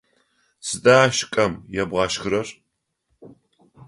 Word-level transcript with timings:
Сыда 0.67 0.97
шкӏэм 1.17 1.53
ебгъэшхырэр? 1.81 2.47